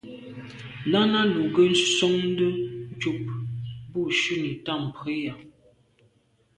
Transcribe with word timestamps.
Náná 0.91 1.19
lù 1.33 1.41
gə́ 1.55 1.69
sɔ̀ŋdə̀ 1.95 2.53
ncúp 2.95 3.21
bû 3.91 3.99
shúnì 4.19 4.51
tâm 4.65 4.81
prǐyà. 4.95 5.33